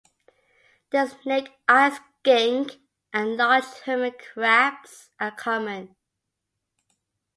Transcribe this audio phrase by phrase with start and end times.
[0.89, 1.93] The snake-eyed
[2.23, 2.77] skink
[3.13, 5.95] and large hermit crabs are common.